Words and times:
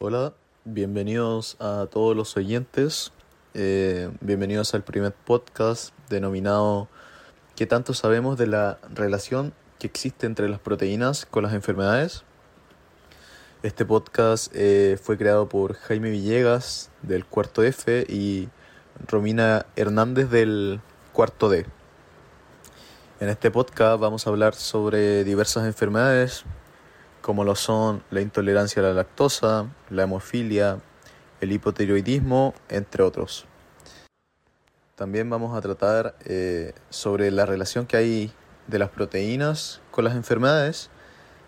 Hola, 0.00 0.32
bienvenidos 0.64 1.56
a 1.58 1.88
todos 1.90 2.14
los 2.14 2.36
oyentes, 2.36 3.10
eh, 3.54 4.12
bienvenidos 4.20 4.72
al 4.74 4.84
primer 4.84 5.12
podcast 5.12 5.92
denominado 6.08 6.86
¿Qué 7.56 7.66
tanto 7.66 7.94
sabemos 7.94 8.38
de 8.38 8.46
la 8.46 8.78
relación 8.94 9.52
que 9.80 9.88
existe 9.88 10.26
entre 10.26 10.48
las 10.48 10.60
proteínas 10.60 11.26
con 11.26 11.42
las 11.42 11.52
enfermedades? 11.52 12.22
Este 13.64 13.84
podcast 13.84 14.52
eh, 14.54 15.00
fue 15.02 15.18
creado 15.18 15.48
por 15.48 15.74
Jaime 15.74 16.10
Villegas 16.10 16.92
del 17.02 17.26
cuarto 17.26 17.64
F 17.64 18.06
y 18.08 18.50
Romina 19.04 19.66
Hernández 19.74 20.30
del 20.30 20.80
cuarto 21.12 21.48
D. 21.48 21.66
En 23.18 23.28
este 23.30 23.50
podcast 23.50 23.98
vamos 24.00 24.28
a 24.28 24.30
hablar 24.30 24.54
sobre 24.54 25.24
diversas 25.24 25.66
enfermedades 25.66 26.44
como 27.28 27.44
lo 27.44 27.54
son 27.56 28.02
la 28.10 28.22
intolerancia 28.22 28.80
a 28.80 28.86
la 28.86 28.94
lactosa, 28.94 29.66
la 29.90 30.04
hemofilia, 30.04 30.78
el 31.42 31.52
hipotiroidismo, 31.52 32.54
entre 32.70 33.02
otros. 33.02 33.44
También 34.94 35.28
vamos 35.28 35.54
a 35.54 35.60
tratar 35.60 36.16
eh, 36.24 36.72
sobre 36.88 37.30
la 37.30 37.44
relación 37.44 37.84
que 37.84 37.98
hay 37.98 38.32
de 38.66 38.78
las 38.78 38.88
proteínas 38.88 39.82
con 39.90 40.04
las 40.04 40.16
enfermedades, 40.16 40.88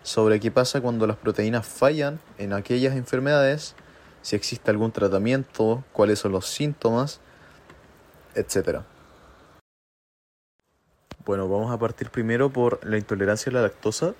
sobre 0.03 0.39
qué 0.39 0.51
pasa 0.51 0.81
cuando 0.81 1.07
las 1.07 1.17
proteínas 1.17 1.65
fallan 1.65 2.19
en 2.37 2.53
aquellas 2.53 2.95
enfermedades, 2.95 3.73
si 4.21 4.35
existe 4.35 4.69
algún 4.69 4.91
tratamiento, 4.91 5.83
cuáles 5.93 6.19
son 6.19 6.31
los 6.31 6.45
síntomas, 6.45 7.21
etc. 8.35 8.81
Bueno, 11.25 11.49
vamos 11.49 11.71
a 11.71 11.79
partir 11.79 12.11
primero 12.11 12.51
por 12.51 12.85
la 12.85 12.99
intolerancia 12.99 13.49
a 13.49 13.53
la 13.53 13.61
lactosa, 13.63 14.13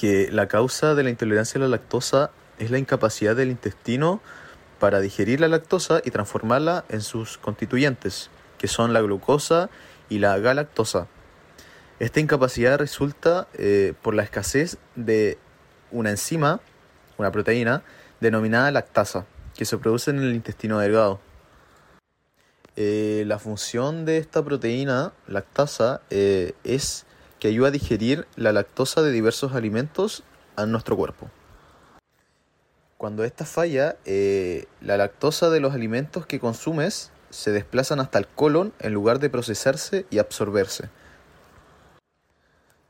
que 0.00 0.30
la 0.32 0.48
causa 0.48 0.94
de 0.94 1.02
la 1.02 1.10
intolerancia 1.10 1.58
a 1.58 1.60
la 1.60 1.68
lactosa 1.68 2.30
es 2.58 2.70
la 2.70 2.78
incapacidad 2.78 3.36
del 3.36 3.50
intestino 3.50 4.22
para 4.78 4.98
digerir 5.00 5.40
la 5.40 5.48
lactosa 5.48 6.00
y 6.02 6.10
transformarla 6.10 6.86
en 6.88 7.02
sus 7.02 7.36
constituyentes, 7.36 8.30
que 8.56 8.66
son 8.66 8.94
la 8.94 9.02
glucosa 9.02 9.68
y 10.08 10.18
la 10.18 10.38
galactosa. 10.38 11.06
Esta 11.98 12.18
incapacidad 12.18 12.78
resulta 12.78 13.46
eh, 13.52 13.92
por 14.00 14.14
la 14.14 14.22
escasez 14.22 14.78
de 14.96 15.36
una 15.90 16.08
enzima, 16.08 16.60
una 17.18 17.30
proteína, 17.30 17.82
denominada 18.20 18.70
lactasa, 18.70 19.26
que 19.54 19.66
se 19.66 19.76
produce 19.76 20.12
en 20.12 20.20
el 20.20 20.34
intestino 20.34 20.78
delgado. 20.78 21.20
Eh, 22.76 23.24
la 23.26 23.38
función 23.38 24.06
de 24.06 24.16
esta 24.16 24.42
proteína, 24.42 25.12
lactasa, 25.26 26.00
eh, 26.08 26.54
es 26.64 27.04
que 27.40 27.48
ayuda 27.48 27.68
a 27.68 27.72
digerir 27.72 28.28
la 28.36 28.52
lactosa 28.52 29.02
de 29.02 29.10
diversos 29.10 29.54
alimentos 29.54 30.22
a 30.56 30.66
nuestro 30.66 30.96
cuerpo. 30.96 31.30
Cuando 32.98 33.24
esta 33.24 33.46
falla, 33.46 33.96
eh, 34.04 34.66
la 34.82 34.98
lactosa 34.98 35.48
de 35.48 35.58
los 35.58 35.72
alimentos 35.72 36.26
que 36.26 36.38
consumes 36.38 37.10
se 37.30 37.50
desplazan 37.50 37.98
hasta 37.98 38.18
el 38.18 38.28
colon 38.28 38.74
en 38.78 38.92
lugar 38.92 39.20
de 39.20 39.30
procesarse 39.30 40.04
y 40.10 40.18
absorberse, 40.18 40.90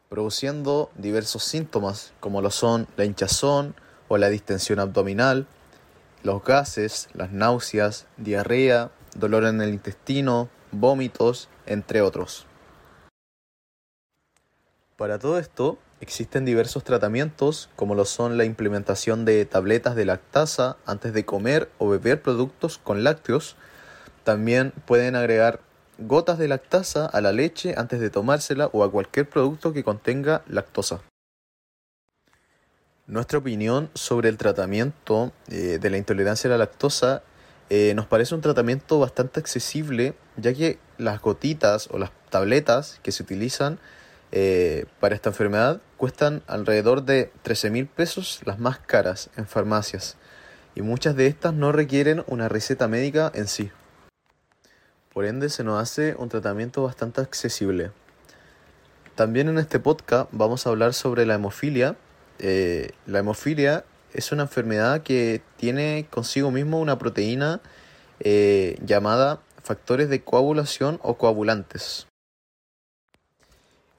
produciendo 0.08 0.90
diversos 0.96 1.44
síntomas 1.44 2.12
como 2.18 2.42
lo 2.42 2.50
son 2.50 2.88
la 2.96 3.04
hinchazón 3.04 3.76
o 4.08 4.18
la 4.18 4.28
distensión 4.30 4.80
abdominal, 4.80 5.46
los 6.24 6.42
gases, 6.42 7.08
las 7.14 7.30
náuseas, 7.30 8.06
diarrea, 8.16 8.90
dolor 9.14 9.44
en 9.44 9.60
el 9.60 9.70
intestino, 9.70 10.48
vómitos, 10.72 11.48
entre 11.66 12.02
otros. 12.02 12.46
Para 15.00 15.18
todo 15.18 15.38
esto, 15.38 15.78
existen 16.02 16.44
diversos 16.44 16.84
tratamientos, 16.84 17.70
como 17.74 17.94
lo 17.94 18.04
son 18.04 18.36
la 18.36 18.44
implementación 18.44 19.24
de 19.24 19.46
tabletas 19.46 19.96
de 19.96 20.04
lactasa 20.04 20.76
antes 20.84 21.14
de 21.14 21.24
comer 21.24 21.70
o 21.78 21.88
beber 21.88 22.20
productos 22.20 22.76
con 22.76 23.02
lácteos. 23.02 23.56
También 24.24 24.74
pueden 24.84 25.16
agregar 25.16 25.60
gotas 25.96 26.36
de 26.36 26.48
lactasa 26.48 27.06
a 27.06 27.22
la 27.22 27.32
leche 27.32 27.72
antes 27.78 27.98
de 27.98 28.10
tomársela 28.10 28.66
o 28.74 28.84
a 28.84 28.90
cualquier 28.90 29.26
producto 29.26 29.72
que 29.72 29.84
contenga 29.84 30.42
lactosa. 30.46 31.00
Nuestra 33.06 33.38
opinión 33.38 33.88
sobre 33.94 34.28
el 34.28 34.36
tratamiento 34.36 35.32
eh, 35.48 35.78
de 35.80 35.88
la 35.88 35.96
intolerancia 35.96 36.48
a 36.48 36.50
la 36.50 36.58
lactosa 36.58 37.22
eh, 37.70 37.94
nos 37.94 38.04
parece 38.04 38.34
un 38.34 38.42
tratamiento 38.42 38.98
bastante 38.98 39.40
accesible, 39.40 40.12
ya 40.36 40.52
que 40.52 40.78
las 40.98 41.22
gotitas 41.22 41.88
o 41.90 41.96
las 41.96 42.10
tabletas 42.28 43.00
que 43.02 43.12
se 43.12 43.22
utilizan 43.22 43.78
eh, 44.32 44.86
para 45.00 45.14
esta 45.14 45.30
enfermedad 45.30 45.80
cuestan 45.96 46.42
alrededor 46.46 47.02
de 47.04 47.32
13 47.42 47.70
mil 47.70 47.86
pesos 47.86 48.40
las 48.44 48.58
más 48.58 48.78
caras 48.78 49.30
en 49.36 49.46
farmacias 49.46 50.16
y 50.74 50.82
muchas 50.82 51.16
de 51.16 51.26
estas 51.26 51.52
no 51.54 51.72
requieren 51.72 52.22
una 52.26 52.48
receta 52.48 52.88
médica 52.88 53.30
en 53.34 53.48
sí. 53.48 53.70
Por 55.12 55.24
ende 55.24 55.48
se 55.48 55.64
nos 55.64 55.82
hace 55.82 56.14
un 56.16 56.28
tratamiento 56.28 56.84
bastante 56.84 57.20
accesible. 57.20 57.90
También 59.16 59.48
en 59.48 59.58
este 59.58 59.80
podcast 59.80 60.28
vamos 60.32 60.66
a 60.66 60.70
hablar 60.70 60.94
sobre 60.94 61.26
la 61.26 61.34
hemofilia. 61.34 61.96
Eh, 62.38 62.92
la 63.06 63.18
hemofilia 63.18 63.84
es 64.14 64.32
una 64.32 64.42
enfermedad 64.42 65.02
que 65.02 65.42
tiene 65.56 66.06
consigo 66.10 66.50
mismo 66.50 66.80
una 66.80 66.98
proteína 66.98 67.60
eh, 68.20 68.78
llamada 68.84 69.40
factores 69.62 70.08
de 70.08 70.22
coagulación 70.22 71.00
o 71.02 71.18
coagulantes. 71.18 72.06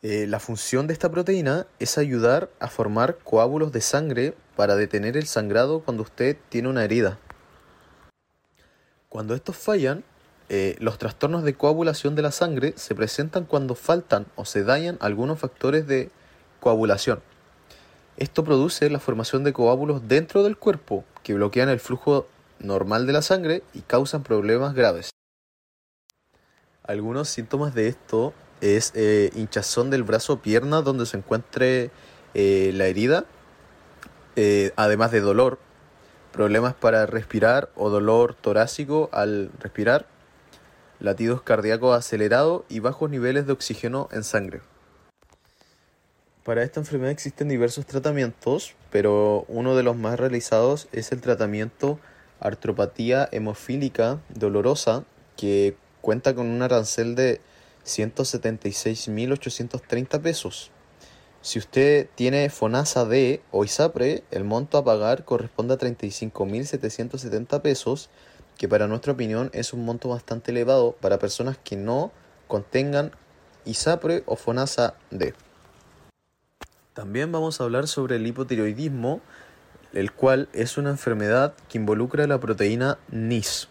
Eh, 0.04 0.26
la 0.26 0.40
función 0.40 0.88
de 0.88 0.94
esta 0.94 1.12
proteína 1.12 1.68
es 1.78 2.00
ayudar 2.00 2.50
a 2.60 2.70
formar 2.70 3.20
coágulos 3.20 3.72
de 3.72 3.82
sangre 3.82 4.34
para 4.56 4.76
detener 4.76 5.16
el 5.16 5.28
sangrado 5.28 5.82
cuando 5.82 6.02
usted 6.02 6.38
tiene 6.50 6.70
una 6.70 6.84
herida. 6.84 7.20
Cuando 9.10 9.36
estos 9.36 9.58
fallan, 9.58 10.04
eh, 10.50 10.76
los 10.80 10.98
trastornos 10.98 11.44
de 11.44 11.54
coagulación 11.54 12.16
de 12.16 12.24
la 12.24 12.32
sangre 12.32 12.74
se 12.78 12.96
presentan 12.96 13.46
cuando 13.46 13.76
faltan 13.76 14.26
o 14.36 14.44
se 14.44 14.64
dañan 14.64 14.98
algunos 15.02 15.40
factores 15.40 15.86
de 15.86 16.10
coagulación. 16.60 17.22
Esto 18.18 18.44
produce 18.44 18.90
la 18.90 19.00
formación 19.00 19.44
de 19.44 19.54
coágulos 19.54 20.08
dentro 20.08 20.42
del 20.42 20.58
cuerpo 20.58 21.06
que 21.22 21.36
bloquean 21.36 21.70
el 21.70 21.80
flujo 21.80 22.28
normal 22.58 23.06
de 23.06 23.14
la 23.14 23.22
sangre 23.22 23.64
y 23.74 23.82
causan 23.82 24.24
problemas 24.24 24.74
graves. 24.74 25.12
Algunos 26.84 27.30
síntomas 27.30 27.76
de 27.76 27.88
esto 27.88 28.34
es 28.62 28.94
eh, 28.96 29.32
hinchazón 29.36 29.90
del 29.90 30.04
brazo 30.04 30.34
o 30.34 30.42
pierna 30.42 30.82
donde 30.82 31.06
se 31.06 31.18
encuentre 31.18 31.92
eh, 32.34 32.72
la 32.74 32.86
herida, 32.86 33.26
eh, 34.36 34.72
además 34.76 35.12
de 35.12 35.20
dolor, 35.20 35.60
problemas 36.32 36.74
para 36.74 37.06
respirar 37.06 37.70
o 37.76 37.90
dolor 37.90 38.36
torácico 38.36 39.10
al 39.12 39.52
respirar, 39.60 40.06
latidos 41.00 41.42
cardíacos 41.42 41.98
acelerados 41.98 42.64
y 42.70 42.80
bajos 42.80 43.10
niveles 43.10 43.48
de 43.48 43.54
oxígeno 43.54 44.08
en 44.12 44.24
sangre. 44.24 44.62
Para 46.44 46.64
esta 46.64 46.80
enfermedad 46.80 47.12
existen 47.12 47.50
diversos 47.50 47.86
tratamientos, 47.86 48.76
pero 48.90 49.46
uno 49.48 49.76
de 49.76 49.84
los 49.84 49.96
más 49.96 50.20
realizados 50.20 50.88
es 50.92 51.12
el 51.12 51.22
tratamiento 51.22 52.00
artropatía 52.40 53.30
hemofílica 53.32 54.20
dolorosa, 54.30 55.04
que 55.38 55.76
cuenta 56.02 56.34
con 56.34 56.48
un 56.48 56.62
arancel 56.62 57.14
de 57.16 57.42
176.830 57.86 60.22
pesos. 60.22 60.72
Si 61.42 61.58
usted 61.58 62.08
tiene 62.14 62.50
FONASA 62.50 63.06
D 63.06 63.42
o 63.52 63.64
ISAPRE, 63.66 64.24
el 64.30 64.44
monto 64.44 64.78
a 64.78 64.84
pagar 64.84 65.26
corresponde 65.26 65.74
a 65.74 65.78
35.770 65.78 67.62
pesos, 67.62 68.12
que 68.58 68.70
para 68.70 68.88
nuestra 68.88 69.14
opinión 69.14 69.50
es 69.54 69.74
un 69.74 69.84
monto 69.84 70.10
bastante 70.10 70.52
elevado 70.52 70.96
para 71.02 71.18
personas 71.18 71.58
que 71.58 71.76
no 71.76 72.12
contengan 72.48 73.12
ISAPRE 73.66 74.22
o 74.28 74.36
FONASA 74.36 74.94
D. 75.10 75.34
También 76.94 77.32
vamos 77.32 77.60
a 77.60 77.64
hablar 77.64 77.88
sobre 77.88 78.18
el 78.18 78.28
hipotiroidismo, 78.28 79.22
el 79.94 80.12
cual 80.12 80.48
es 80.54 80.78
una 80.78 80.92
enfermedad 80.92 81.56
que 81.70 81.80
involucra 81.80 82.28
la 82.28 82.40
proteína 82.40 83.00
NIS 83.10 83.68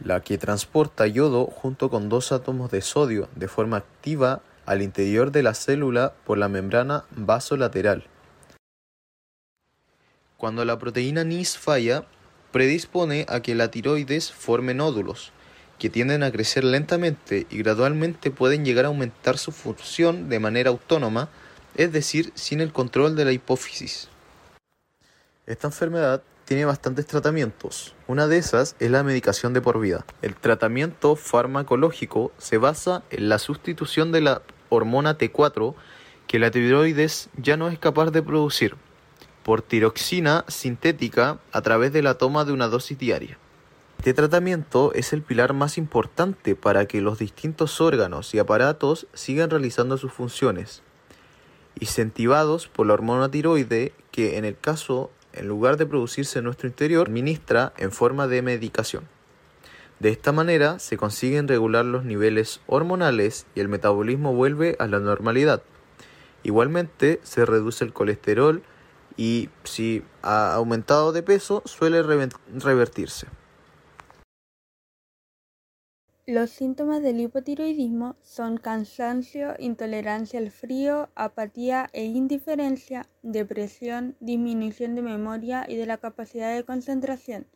la 0.00 0.20
que 0.20 0.38
transporta 0.38 1.06
yodo 1.06 1.46
junto 1.46 1.90
con 1.90 2.08
dos 2.08 2.32
átomos 2.32 2.70
de 2.70 2.80
sodio 2.80 3.28
de 3.34 3.48
forma 3.48 3.78
activa 3.78 4.42
al 4.66 4.82
interior 4.82 5.32
de 5.32 5.42
la 5.42 5.54
célula 5.54 6.12
por 6.24 6.38
la 6.38 6.48
membrana 6.48 7.04
vasolateral. 7.10 8.06
Cuando 10.36 10.64
la 10.64 10.78
proteína 10.78 11.24
NIS 11.24 11.58
falla, 11.58 12.04
predispone 12.52 13.26
a 13.28 13.40
que 13.40 13.54
la 13.54 13.70
tiroides 13.70 14.30
forme 14.30 14.74
nódulos, 14.74 15.32
que 15.78 15.90
tienden 15.90 16.22
a 16.22 16.30
crecer 16.30 16.64
lentamente 16.64 17.46
y 17.50 17.58
gradualmente 17.58 18.30
pueden 18.30 18.64
llegar 18.64 18.84
a 18.84 18.88
aumentar 18.88 19.38
su 19.38 19.52
función 19.52 20.28
de 20.28 20.38
manera 20.38 20.70
autónoma, 20.70 21.28
es 21.76 21.92
decir, 21.92 22.32
sin 22.34 22.60
el 22.60 22.72
control 22.72 23.16
de 23.16 23.24
la 23.24 23.32
hipófisis. 23.32 24.08
Esta 25.46 25.68
enfermedad 25.68 26.22
tiene 26.48 26.64
bastantes 26.64 27.06
tratamientos. 27.06 27.94
Una 28.06 28.26
de 28.26 28.38
esas 28.38 28.74
es 28.78 28.90
la 28.90 29.02
medicación 29.02 29.52
de 29.52 29.60
por 29.60 29.78
vida. 29.78 30.06
El 30.22 30.34
tratamiento 30.34 31.14
farmacológico 31.14 32.32
se 32.38 32.56
basa 32.56 33.02
en 33.10 33.28
la 33.28 33.38
sustitución 33.38 34.12
de 34.12 34.22
la 34.22 34.40
hormona 34.70 35.18
T4 35.18 35.74
que 36.26 36.38
la 36.38 36.50
tiroides 36.50 37.28
ya 37.36 37.58
no 37.58 37.68
es 37.68 37.78
capaz 37.78 38.12
de 38.12 38.22
producir. 38.22 38.76
por 39.42 39.60
tiroxina 39.60 40.46
sintética 40.48 41.38
a 41.52 41.60
través 41.60 41.92
de 41.92 42.02
la 42.02 42.14
toma 42.14 42.46
de 42.46 42.52
una 42.52 42.68
dosis 42.68 42.98
diaria. 42.98 43.38
Este 43.98 44.14
tratamiento 44.14 44.92
es 44.94 45.12
el 45.12 45.20
pilar 45.20 45.52
más 45.52 45.76
importante 45.76 46.54
para 46.54 46.86
que 46.86 47.02
los 47.02 47.18
distintos 47.18 47.80
órganos 47.82 48.34
y 48.34 48.38
aparatos 48.38 49.06
sigan 49.12 49.50
realizando 49.50 49.98
sus 49.98 50.12
funciones, 50.12 50.82
incentivados 51.78 52.68
por 52.68 52.86
la 52.86 52.94
hormona 52.94 53.30
tiroide 53.30 53.92
que 54.10 54.36
en 54.38 54.44
el 54.44 54.58
caso, 54.58 55.10
en 55.38 55.48
lugar 55.48 55.76
de 55.76 55.86
producirse 55.86 56.38
en 56.38 56.44
nuestro 56.44 56.68
interior, 56.68 57.08
administra 57.08 57.72
en 57.78 57.92
forma 57.92 58.26
de 58.26 58.42
medicación. 58.42 59.08
De 60.00 60.10
esta 60.10 60.32
manera 60.32 60.78
se 60.78 60.96
consiguen 60.96 61.48
regular 61.48 61.84
los 61.84 62.04
niveles 62.04 62.60
hormonales 62.66 63.46
y 63.54 63.60
el 63.60 63.68
metabolismo 63.68 64.34
vuelve 64.34 64.76
a 64.78 64.86
la 64.86 65.00
normalidad. 65.00 65.62
Igualmente 66.44 67.20
se 67.24 67.44
reduce 67.44 67.84
el 67.84 67.92
colesterol 67.92 68.62
y 69.16 69.50
si 69.64 70.04
ha 70.22 70.54
aumentado 70.54 71.12
de 71.12 71.22
peso 71.22 71.62
suele 71.64 72.02
revertirse. 72.02 73.26
Los 76.28 76.50
síntomas 76.50 77.02
del 77.02 77.22
hipotiroidismo 77.22 78.14
son 78.20 78.58
cansancio, 78.58 79.54
intolerancia 79.58 80.38
al 80.38 80.50
frío, 80.50 81.08
apatía 81.14 81.88
e 81.94 82.04
indiferencia, 82.04 83.08
depresión, 83.22 84.14
disminución 84.20 84.94
de 84.94 85.00
memoria 85.00 85.64
y 85.66 85.76
de 85.76 85.86
la 85.86 85.96
capacidad 85.96 86.54
de 86.54 86.64
concentración, 86.64 87.46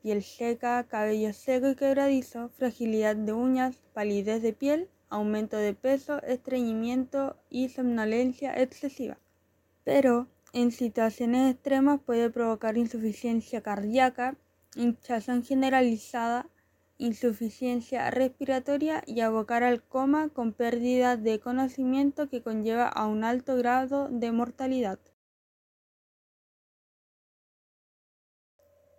piel 0.00 0.22
seca, 0.22 0.82
cabello 0.84 1.34
seco 1.34 1.68
y 1.68 1.76
quebradizo, 1.76 2.48
fragilidad 2.48 3.16
de 3.16 3.34
uñas, 3.34 3.76
palidez 3.92 4.40
de 4.40 4.54
piel, 4.54 4.88
aumento 5.10 5.58
de 5.58 5.74
peso, 5.74 6.22
estreñimiento 6.22 7.36
y 7.50 7.68
somnolencia 7.68 8.54
excesiva. 8.58 9.18
Pero 9.84 10.26
en 10.54 10.70
situaciones 10.72 11.52
extremas 11.52 12.00
puede 12.00 12.30
provocar 12.30 12.78
insuficiencia 12.78 13.60
cardíaca, 13.60 14.38
hinchazón 14.74 15.44
generalizada, 15.44 16.48
insuficiencia 17.02 18.10
respiratoria 18.10 19.02
y 19.06 19.20
abocar 19.20 19.64
al 19.64 19.82
coma 19.82 20.28
con 20.28 20.52
pérdida 20.52 21.16
de 21.16 21.40
conocimiento 21.40 22.28
que 22.28 22.42
conlleva 22.42 22.86
a 22.86 23.06
un 23.06 23.24
alto 23.24 23.56
grado 23.56 24.08
de 24.08 24.30
mortalidad. 24.30 25.00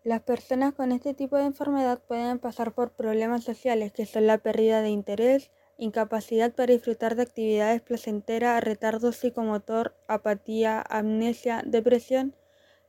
Las 0.03 0.21
personas 0.21 0.73
con 0.73 0.91
este 0.91 1.13
tipo 1.13 1.38
de 1.38 1.45
enfermedad 1.45 2.03
pueden 2.05 2.38
pasar 2.39 2.73
por 2.73 2.91
problemas 2.91 3.45
sociales 3.45 3.94
que 3.94 4.05
son 4.05 4.27
la 4.27 4.38
pérdida 4.38 4.81
de 4.81 4.89
interés, 4.89 5.50
incapacidad 5.77 6.53
para 6.53 6.73
disfrutar 6.73 7.15
de 7.15 7.23
actividades 7.23 7.81
placenteras, 7.81 8.61
retardo 8.61 9.13
psicomotor, 9.13 9.95
apatía, 10.09 10.83
amnesia, 10.89 11.63
depresión, 11.65 12.35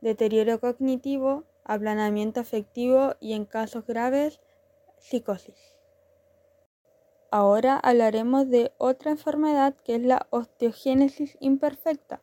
deterioro 0.00 0.58
cognitivo, 0.58 1.44
aplanamiento 1.62 2.40
afectivo 2.40 3.14
y 3.20 3.34
en 3.34 3.44
casos 3.44 3.87
graves, 3.87 4.40
psicosis. 5.05 5.77
Ahora 7.31 7.77
hablaremos 7.77 8.49
de 8.49 8.73
otra 8.79 9.11
enfermedad 9.11 9.75
que 9.85 9.97
es 9.97 10.03
la 10.03 10.27
osteogénesis 10.31 11.37
imperfecta. 11.41 12.23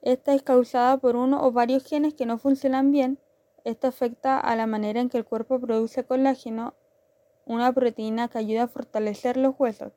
Esta 0.00 0.32
es 0.32 0.42
causada 0.42 0.96
por 0.96 1.16
uno 1.16 1.44
o 1.44 1.52
varios 1.52 1.84
genes 1.84 2.14
que 2.14 2.24
no 2.24 2.38
funcionan 2.38 2.92
bien. 2.92 3.18
Esto 3.64 3.88
afecta 3.88 4.40
a 4.40 4.56
la 4.56 4.66
manera 4.66 5.00
en 5.00 5.10
que 5.10 5.18
el 5.18 5.26
cuerpo 5.26 5.60
produce 5.60 6.04
colágeno, 6.04 6.72
una 7.44 7.72
proteína 7.72 8.28
que 8.28 8.38
ayuda 8.38 8.62
a 8.64 8.68
fortalecer 8.68 9.36
los 9.36 9.54
huesos. 9.58 9.92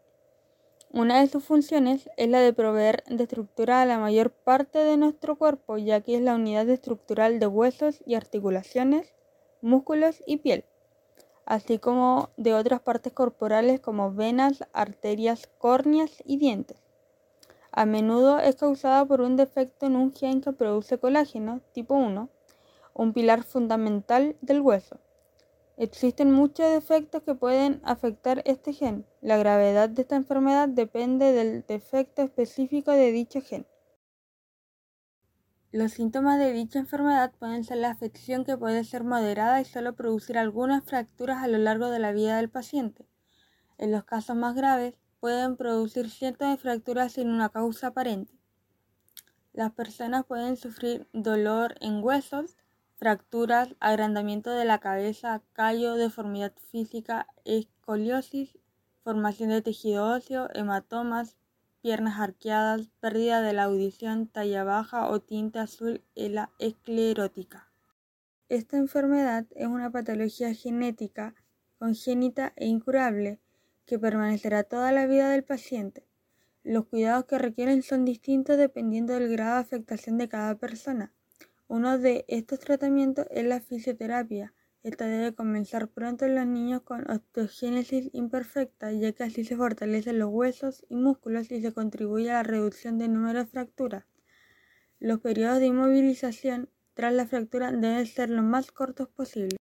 Una 0.92 1.22
de 1.22 1.28
sus 1.28 1.46
funciones 1.46 2.10
es 2.18 2.28
la 2.28 2.42
de 2.42 2.52
proveer 2.52 3.06
de 3.08 3.24
estructura 3.24 3.82
a 3.82 3.86
la 3.86 4.00
mayor 4.00 4.32
parte 4.32 4.80
de 4.80 4.98
nuestro 4.98 5.38
cuerpo, 5.38 5.78
ya 5.78 6.02
que 6.02 6.16
es 6.16 6.22
la 6.22 6.36
unidad 6.36 6.68
estructural 6.68 7.40
de 7.40 7.48
huesos 7.48 8.02
y 8.06 8.16
articulaciones, 8.16 9.14
músculos 9.62 10.22
y 10.26 10.38
piel 10.38 10.66
así 11.46 11.80
como 11.80 12.30
de 12.38 12.54
otras 12.54 12.82
partes 12.82 13.14
corporales 13.14 13.80
como 13.80 14.14
venas, 14.14 14.64
arterias, 14.74 15.50
córneas 15.58 16.22
y 16.26 16.38
dientes. 16.38 16.78
A 17.72 17.86
menudo 17.86 18.40
es 18.40 18.58
causada 18.58 19.06
por 19.06 19.22
un 19.22 19.38
defecto 19.38 19.86
en 19.86 19.96
un 19.96 20.14
gen 20.14 20.42
que 20.42 20.52
produce 20.52 20.98
colágeno 20.98 21.62
tipo 21.72 21.96
1, 21.96 22.30
un 22.94 23.14
pilar 23.14 23.44
fundamental 23.44 24.36
del 24.42 24.62
hueso. 24.62 24.98
Existen 25.78 26.32
muchos 26.32 26.70
defectos 26.70 27.24
que 27.24 27.34
pueden 27.34 27.82
afectar 27.84 28.42
este 28.46 28.74
gen. 28.74 29.06
La 29.22 29.38
gravedad 29.38 29.90
de 29.90 30.02
esta 30.02 30.16
enfermedad 30.16 30.68
depende 30.68 31.32
del 31.32 31.66
defecto 31.66 32.22
específico 32.22 32.92
de 32.92 33.12
dicho 33.12 33.42
gen. 33.42 33.66
Los 35.74 35.94
síntomas 35.94 36.38
de 36.38 36.52
dicha 36.52 36.80
enfermedad 36.80 37.32
pueden 37.40 37.64
ser 37.64 37.78
la 37.78 37.92
afección 37.92 38.44
que 38.44 38.58
puede 38.58 38.84
ser 38.84 39.06
moderada 39.06 39.62
y 39.62 39.66
solo 39.66 39.96
producir 39.96 40.38
algunas 40.38 40.84
fracturas 40.84 41.42
a 41.42 41.48
lo 41.48 41.58
largo 41.60 41.90
de 41.90 42.00
la 42.00 42.12
vida 42.12 42.36
del 42.36 42.50
paciente. 42.50 43.08
En 43.78 43.94
los 43.94 44.04
casos 44.04 44.36
más 44.36 44.54
graves, 44.54 44.96
pueden 45.22 45.56
producir 45.56 46.10
cientos 46.10 46.50
de 46.50 46.58
fracturas 46.58 47.14
sin 47.14 47.30
una 47.30 47.48
causa 47.48 47.88
aparente. 47.88 48.34
Las 49.54 49.72
personas 49.72 50.26
pueden 50.26 50.58
sufrir 50.58 51.08
dolor 51.14 51.76
en 51.80 52.04
huesos, 52.04 52.58
fracturas, 52.98 53.70
agrandamiento 53.80 54.50
de 54.50 54.66
la 54.66 54.80
cabeza, 54.80 55.42
callo, 55.54 55.96
deformidad 55.96 56.52
física, 56.70 57.28
escoliosis, 57.46 58.58
formación 59.06 59.50
de 59.52 59.62
tejido 59.62 60.06
óseo, 60.06 60.50
hematomas, 60.54 61.38
piernas 61.82 62.20
arqueadas, 62.20 62.90
pérdida 63.00 63.42
de 63.42 63.54
la 63.54 63.64
audición, 63.64 64.28
talla 64.28 64.64
baja 64.64 65.08
o 65.10 65.20
tinta 65.20 65.64
azul 65.64 66.04
en 66.16 66.36
la 66.36 66.52
esclerótica. 66.60 67.72
Esta 68.50 68.78
enfermedad 68.78 69.46
es 69.56 69.68
una 69.68 69.92
patología 69.92 70.54
genética, 70.54 71.34
congénita 71.80 72.54
e 72.56 72.68
incurable 72.68 73.40
que 73.86 73.98
permanecerá 73.98 74.64
toda 74.64 74.92
la 74.92 75.08
vida 75.08 75.30
del 75.30 75.44
paciente. 75.44 76.06
Los 76.64 76.86
cuidados 76.86 77.26
que 77.26 77.40
requieren 77.40 77.82
son 77.82 78.06
distintos 78.06 78.58
dependiendo 78.58 79.14
del 79.14 79.32
grado 79.32 79.56
de 79.56 79.62
afectación 79.62 80.18
de 80.18 80.30
cada 80.30 80.56
persona. 80.56 81.12
Uno 81.68 81.98
de 81.98 82.26
estos 82.28 82.60
tratamientos 82.60 83.26
es 83.32 83.46
la 83.46 83.62
fisioterapia, 83.62 84.54
esta 84.84 85.06
debe 85.06 85.36
comenzar 85.36 85.90
pronto 85.90 86.26
en 86.26 86.34
los 86.34 86.48
niños 86.48 86.82
con 86.82 87.08
osteogénesis 87.10 88.10
imperfecta, 88.14 88.92
ya 88.92 89.12
que 89.12 89.24
así 89.24 89.44
se 89.44 89.56
fortalecen 89.56 90.18
los 90.18 90.30
huesos 90.32 90.84
y 90.90 90.96
músculos 90.96 91.52
y 91.52 91.62
se 91.62 91.72
contribuye 91.72 92.32
a 92.32 92.36
la 92.36 92.44
reducción 92.44 92.98
del 92.98 93.14
número 93.14 93.40
de 93.40 93.46
fracturas. 93.46 94.06
Los 95.00 95.20
periodos 95.20 95.60
de 95.60 95.68
inmovilización 95.68 96.70
tras 96.96 97.14
la 97.14 97.28
fractura 97.28 97.72
deben 97.72 98.08
ser 98.08 98.32
lo 98.32 98.42
más 98.42 98.72
cortos 98.72 99.08
posible. 99.08 99.58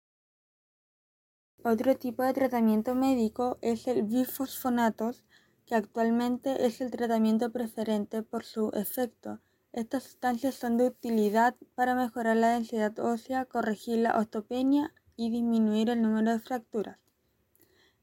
Otro 1.62 1.96
tipo 1.96 2.24
de 2.24 2.32
tratamiento 2.32 2.96
médico 2.96 3.58
es 3.62 3.86
el 3.86 4.02
bifosfonatos, 4.02 5.24
que 5.64 5.76
actualmente 5.76 6.66
es 6.66 6.80
el 6.80 6.90
tratamiento 6.90 7.52
preferente 7.52 8.24
por 8.24 8.44
su 8.44 8.70
efecto. 8.74 9.40
Estas 9.72 10.02
sustancias 10.02 10.56
son 10.56 10.76
de 10.76 10.88
utilidad 10.88 11.54
para 11.74 11.94
mejorar 11.94 12.36
la 12.36 12.50
densidad 12.50 12.98
ósea, 12.98 13.44
corregir 13.44 13.98
la 13.98 14.18
osteopenia 14.18 14.92
y 15.16 15.30
disminuir 15.30 15.90
el 15.90 16.02
número 16.02 16.32
de 16.32 16.38
fracturas. 16.38 16.98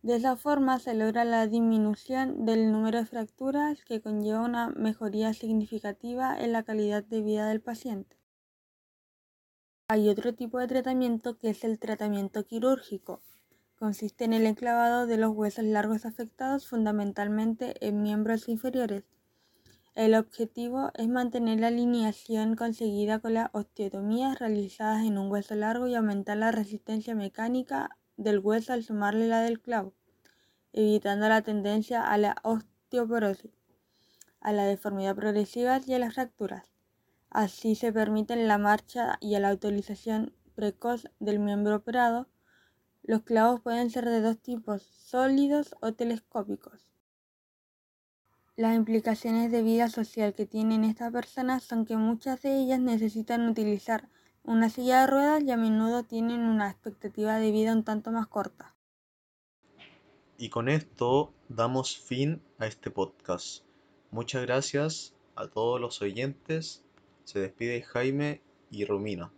De 0.01 0.15
esa 0.15 0.35
forma 0.35 0.79
se 0.79 0.95
logra 0.95 1.25
la 1.25 1.45
disminución 1.45 2.45
del 2.45 2.71
número 2.71 2.99
de 2.99 3.05
fracturas 3.05 3.83
que 3.83 4.01
conlleva 4.01 4.41
una 4.41 4.69
mejoría 4.69 5.33
significativa 5.33 6.35
en 6.39 6.51
la 6.53 6.63
calidad 6.63 7.03
de 7.03 7.21
vida 7.21 7.47
del 7.47 7.61
paciente. 7.61 8.17
Hay 9.87 10.09
otro 10.09 10.33
tipo 10.33 10.57
de 10.57 10.67
tratamiento 10.67 11.37
que 11.37 11.49
es 11.49 11.63
el 11.63 11.77
tratamiento 11.77 12.45
quirúrgico. 12.45 13.21
Consiste 13.77 14.23
en 14.23 14.33
el 14.33 14.45
enclavado 14.45 15.05
de 15.05 15.17
los 15.17 15.35
huesos 15.35 15.65
largos 15.65 16.05
afectados 16.05 16.67
fundamentalmente 16.67 17.75
en 17.85 18.01
miembros 18.01 18.47
inferiores 18.49 19.03
el 19.93 20.15
objetivo 20.15 20.91
es 20.95 21.09
mantener 21.09 21.59
la 21.59 21.67
alineación 21.67 22.55
conseguida 22.55 23.19
con 23.19 23.33
las 23.33 23.49
osteotomías 23.51 24.39
realizadas 24.39 25.05
en 25.05 25.17
un 25.17 25.29
hueso 25.29 25.53
largo 25.55 25.85
y 25.87 25.95
aumentar 25.95 26.37
la 26.37 26.51
resistencia 26.51 27.13
mecánica 27.13 27.97
del 28.15 28.39
hueso 28.39 28.71
al 28.71 28.83
sumarle 28.83 29.27
la 29.27 29.41
del 29.41 29.59
clavo, 29.59 29.93
evitando 30.71 31.27
la 31.27 31.41
tendencia 31.41 32.09
a 32.09 32.17
la 32.17 32.37
osteoporosis, 32.43 33.51
a 34.39 34.53
la 34.53 34.63
deformidad 34.63 35.15
progresiva 35.15 35.81
y 35.85 35.93
a 35.93 35.99
las 35.99 36.13
fracturas. 36.13 36.71
Así 37.29 37.75
se 37.75 37.91
permite 37.91 38.35
la 38.37 38.57
marcha 38.57 39.17
y 39.19 39.37
la 39.39 39.51
utilización 39.53 40.33
precoz 40.55 41.09
del 41.19 41.39
miembro 41.39 41.75
operado. 41.75 42.27
Los 43.03 43.23
clavos 43.23 43.59
pueden 43.59 43.89
ser 43.89 44.05
de 44.05 44.21
dos 44.21 44.37
tipos, 44.37 44.83
sólidos 44.83 45.75
o 45.81 45.93
telescópicos. 45.93 46.90
Las 48.61 48.75
implicaciones 48.75 49.51
de 49.51 49.63
vida 49.63 49.89
social 49.89 50.35
que 50.35 50.45
tienen 50.45 50.83
estas 50.83 51.11
personas 51.11 51.63
son 51.63 51.83
que 51.83 51.97
muchas 51.97 52.43
de 52.43 52.61
ellas 52.61 52.79
necesitan 52.79 53.49
utilizar 53.49 54.07
una 54.43 54.69
silla 54.69 55.01
de 55.01 55.07
ruedas 55.07 55.41
y 55.41 55.49
a 55.49 55.57
menudo 55.57 56.03
tienen 56.03 56.41
una 56.41 56.69
expectativa 56.69 57.39
de 57.39 57.49
vida 57.49 57.73
un 57.73 57.83
tanto 57.83 58.11
más 58.11 58.27
corta. 58.27 58.75
Y 60.37 60.49
con 60.49 60.69
esto 60.69 61.33
damos 61.49 61.97
fin 61.97 62.39
a 62.59 62.67
este 62.67 62.91
podcast. 62.91 63.63
Muchas 64.11 64.43
gracias 64.43 65.15
a 65.35 65.47
todos 65.47 65.81
los 65.81 65.99
oyentes. 66.03 66.83
Se 67.23 67.39
despide 67.39 67.81
Jaime 67.81 68.43
y 68.69 68.85
rumina. 68.85 69.31